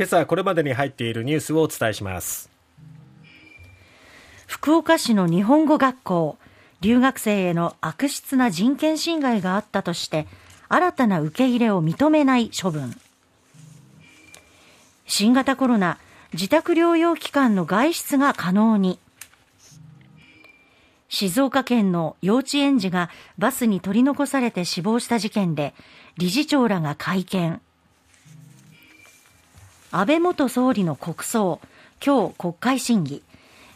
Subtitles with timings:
[0.00, 2.48] 今朝これまでに入っているニュースをお伝えします。
[4.46, 6.38] 福岡市の日本語学校
[6.80, 10.26] 留学生への悪質な人権侵害があったとして
[10.70, 12.98] 新たな受け入れを認めない処分。
[15.06, 15.98] 新型コロナ
[16.32, 18.98] 自宅療養期間の外出が可能に。
[21.10, 25.74] 静岡県の幼稚園児がバスに取り残されて死亡した事件で
[26.16, 27.60] 理事長らが会見。
[29.92, 31.60] 安倍元総理の国葬
[32.04, 33.24] 今日国会審議。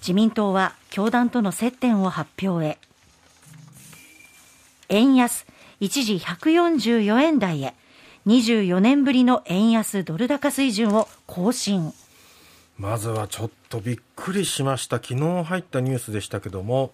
[0.00, 2.78] 自民党は教団との接点を発表へ。
[4.88, 5.46] 円安
[5.78, 7.74] 一時144円台へ。
[8.26, 11.92] 24年ぶりの円安ドル高水準を更新。
[12.76, 14.96] まずはちょっとびっくりしました。
[14.96, 16.92] 昨日入ったニュースでしたけども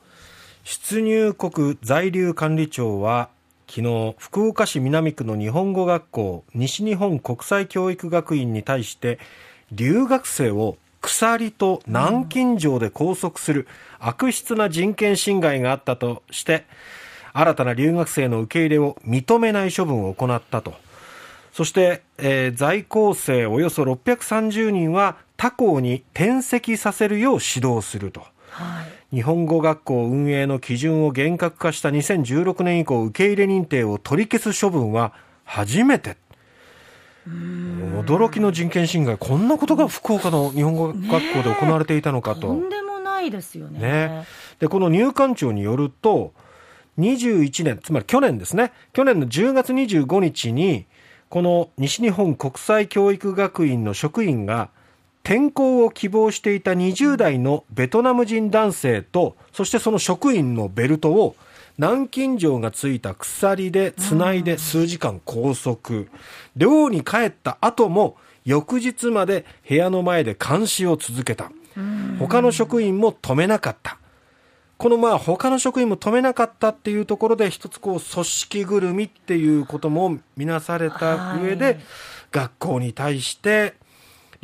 [0.63, 3.31] 出入国在留管理庁は
[3.69, 9.19] 昨日福岡市南区の日本語学校西日本国際教育学院に対して
[9.73, 13.67] 留学生を鎖と軟禁状で拘束する
[13.99, 16.65] 悪質な人権侵害があったとして
[17.33, 20.75] 新たな留学生の受け入れを認めない処分を行ったと
[21.53, 28.21] そして、えー、在校生およそ630人は他校に転籍させるよう指導すると。
[28.51, 35.13] はい、日本語学校運営の基準を厳格化した2016年以降受け入れ認定を取り消す処分は
[35.45, 36.17] 初めて。
[37.27, 43.81] 驚きの人権侵害こんなことが福岡の日本語学校で行われていたのかと、ね、とんでもないですよね。
[43.81, 44.27] ね。
[44.61, 46.33] でこの入管庁によると
[46.99, 48.73] 21年つまり去年ですね。
[48.93, 50.87] 去年の10月25日に
[51.29, 54.71] この西日本国際教育学院の職員が
[55.27, 61.35] 転校を希望していた20代のベトナム人男性とそしてその職員のベルトを
[61.79, 66.05] 南京錠がついた鎖でつないで数時間拘束。
[66.55, 71.51] 寮に帰った後も翌日まで部屋の前で監視を続けた。
[72.21, 73.99] 他の職員も止めなかった。
[74.77, 81.81] このまあ他の職員も止めなかったっていうところで一つこう組織ぐるみっていうことも見なされた上で、
[82.31, 83.75] 学校に対して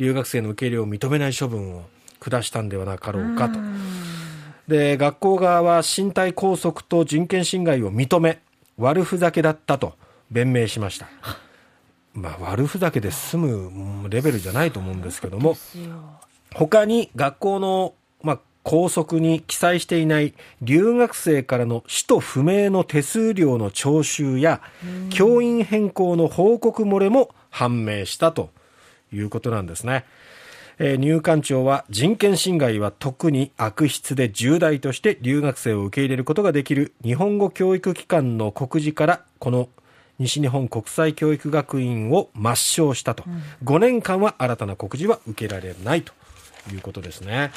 [0.03, 1.83] 留学生の受け入れを認めない処分を
[2.19, 3.59] 下したんではなかろうかと。
[4.67, 8.41] で、学校側は身体拘束と人権侵害を認め、
[8.77, 9.93] 悪ふざけだったと
[10.29, 11.07] 弁明しました。
[12.13, 15.55] まあ、悪ふざけで済むレベルじゃないと思うんですけども、
[16.53, 24.61] 他に学校の、まあ、校則に記載していない留学生からの使途不明の手数料の徴収や
[25.09, 28.51] 教員変更の報告漏れも判明したと
[29.13, 30.05] いうことなんですね。
[30.79, 39.69] えー、入管庁は人権侵害は特に悪質で重大として留学生を受け入れることができる日本語教育機関の告示からこの
[40.19, 46.13] 西日本国際教育学院を抹消したと、うん、5年間は新たな告示は受けられないと
[46.71, 47.51] いうことですね。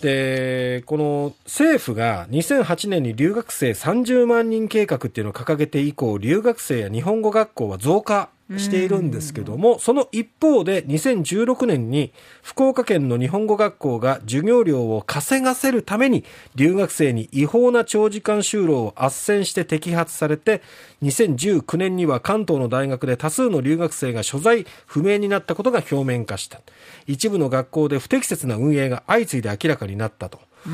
[0.00, 12.12] で、この政府が2008年に留学生30万人計画っていうのを掲げて以降、留学生や日本語学校は増加しているんですけども、その一方で2016年に
[12.42, 16.24] 福岡県の日本語学校が授業料を稼がせるために
[16.54, 19.06] 留学生に違法な長時間就労を斡
[19.40, 20.62] 旋して摘発されて、
[21.02, 26.60] 2019年には関東の大学で多数の留学生が所在不明になったことが表面化した。
[27.06, 30.49] 一部の学校で不適切な運営が相次いで明らかになったと。
[30.66, 30.72] うん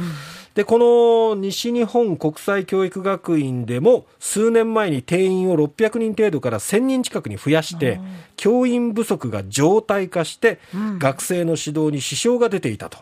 [0.56, 8.00] で、この西日本国際教育学院でも数年前に定員を600人程度から1000人近くに増やして、
[8.36, 10.58] 教員不足が常態化して、
[10.98, 12.98] 学生の指導に支障が出ていたと。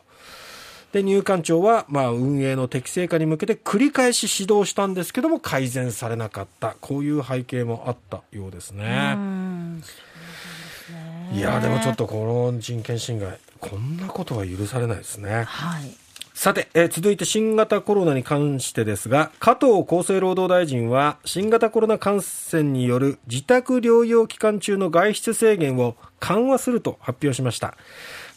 [0.92, 6.74] で、入管庁は、まあ、運営の適正化に向けて繰り返し指導したんですけども、改善されなかった。
[6.80, 9.16] こういう背景もあったようですね。
[11.32, 15.44] いや、でもちょっとこの人権侵害、こんなことは許されないですね。
[15.44, 16.03] はい。
[16.34, 27.76] さて、え続いて新型コロナに関してですが、加藤厚生労働大臣は、新型コロナ感染による自宅療養期間中の外出制限を緩和すると発表しました。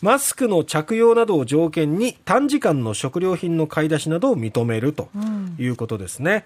[0.03, 5.09] マスクの着用などを条件に短時間の食料品の買い出しなどを認めると
[5.57, 6.45] いうことですね。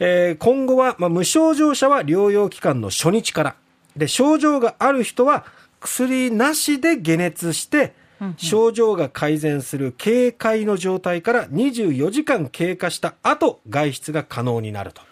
[0.00, 3.54] うん、えー、今後は、まあ、無症状者は療養期間の初日から、
[3.96, 5.46] で、症状がある人は
[5.78, 7.94] 薬なしで解熱して、
[8.36, 15.02] 症状が改善する警戒の状態から24時間経過した後、外出が可能になると。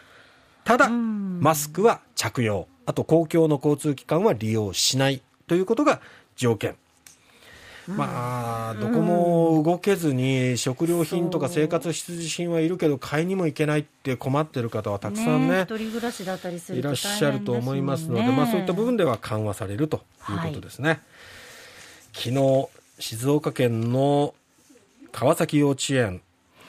[0.64, 2.68] ただ、マスクは着用。
[2.86, 6.00] あと公共の交通機関は利用しないということが
[6.36, 6.76] 条件。
[7.96, 20.88] まあ、どこも動けずに食料品とか生活必需品はいるけど買いにも行けないって困ってる方はたくさんね一人暮らしだったりするいらっしゃると思いますので、まあ、そういった部分では緩和されるということですね。
[20.88, 21.00] はい、
[22.12, 22.68] 昨日
[23.00, 24.34] 静岡県の
[25.10, 26.22] 川崎幼稚園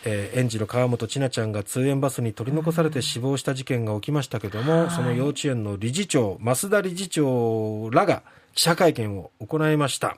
[0.03, 8.23] えー、園児の川本千奈ちゃんが通園バスに取り残されて死亡した事件が起きましたけども、その幼稚園の理事長増田理事長らが
[8.55, 10.17] 記者会見を行いました。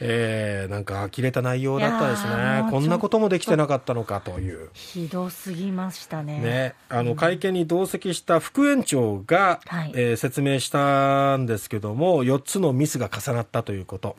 [0.00, 6.38] えー、なんか呆れた内容だったですね、こんなこともできてなかったのかという、ひどすぎましたね。
[6.40, 11.46] ねあの会見に同席した副園長が、はい、えー、説明したん。
[11.46, 14.16] ですけども、4つのミスが重なったということ、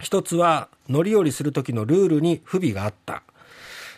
[0.00, 3.22] 1つは乗り降りする時のルールに不備があった。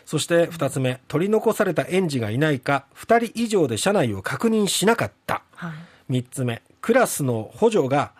[0.05, 5.43] そして2つ目、取り残された園児がいないか、2人以上で車内を確認しなかった。
[5.55, 5.69] は
[6.09, 8.11] い、3つ目、クラスの補助が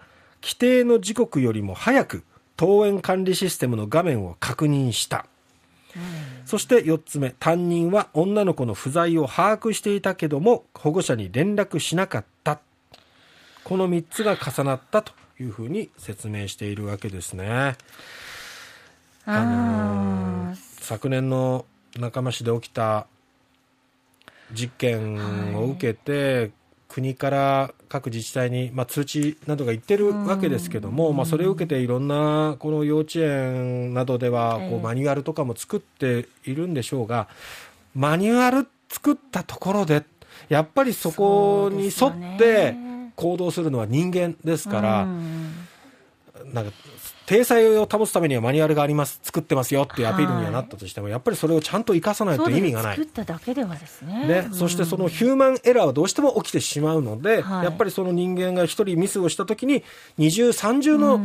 [0.41, 2.23] 規定の時刻よりも早く
[2.57, 5.25] 登園管理システムの画面を確認した。
[6.45, 12.59] そして4つ目、担任は女の子の不在を把握していたけども、保護者に連絡しなかった。
[13.63, 17.75] この3つが重なったというふうに説明しているわけですね。
[19.25, 21.65] あのー、昨年の
[21.99, 23.07] 仲間市で起きた
[24.53, 26.51] 実験を受けて、はい、
[26.87, 37.27] 国から各自治体に、まあ、通知などが言ってるわけですけども、まあ、それを受けていろんなこの幼稚園などではこうマニュアルとかも作っているんでしょうが、
[37.95, 40.03] マニュアル作ったところで
[40.49, 42.75] やっぱりそこに沿って
[43.21, 45.07] 行動するのは人間ですから。
[46.53, 46.71] なんか
[47.27, 49.19] 体裁を保つためにはマニュアルがあります。
[49.23, 52.97] 作ってますよっていうアピールにはなったとしても、はい、やっぱりそれをちゃんと生かさないと意味がない。
[52.97, 54.27] 作っただけではですね。
[54.27, 59.83] ね、うん、そしてそのヒューマンエラーはどうしても起きてしまうので、はい、やっぱりその人間が一人ミスをしたときに
[60.17, 61.21] 二重三重の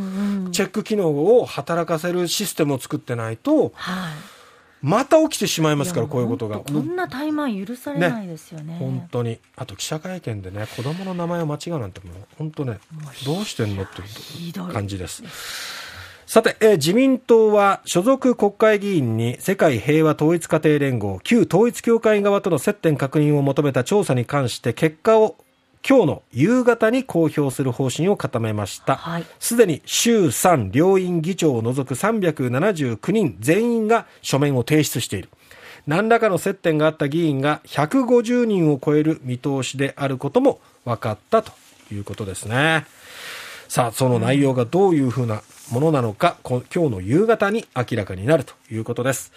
[0.53, 4.36] チェック機能を働かせるシステムを作ってないと、はい
[4.83, 6.61] また起きてしまいますから、こういうことが。
[6.61, 8.75] こんな怠慢許されないですよね。
[8.75, 9.39] ね本当に。
[9.57, 12.79] あと記者会見でね、子供の名前を間違うなんてもう、本当ね、
[13.25, 15.23] どうしてんのっていう感じです。
[16.27, 25.37] さて、えー、自民党は所属国会議員に世界平和統一家庭連合、旧統一教会側との接点確認を求めた調査に関して結果を
[25.89, 28.99] 今日の夕方に公表する方針を固めました。
[29.39, 35.29] す、で、に衆参両院議長を除く379人全員が書面を提出している。
[35.87, 41.53] 何らかの接点があった議員が150人を超える見通しであることも分かったと
[41.93, 42.85] いうことですね。
[43.69, 49.33] さあ、その内容がどういうふうなものなのか、今日の夕方に明らかになるということです。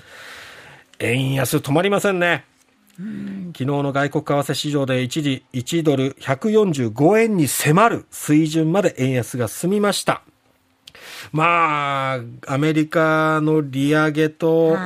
[0.97, 2.45] 円安止まりませんね。
[3.53, 10.21] 昨日の外国為替市場で一時1ドル145円に迫る水準まで円安が進みました。
[11.31, 14.77] まあ、アメリカの利上げと、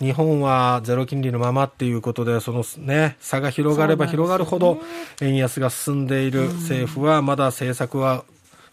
[0.00, 4.78] 日本はゼロ金利のままっていうことで、そのね、差が広がれば広がるほど
[5.22, 8.24] 円安が進んでいる政府はまだ政策は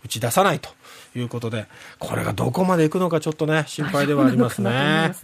[0.03, 0.69] 打ち出さないと
[1.15, 1.68] いうことで、
[2.00, 5.13] これがどこまでいくのかちょっとね、心配ではありますね。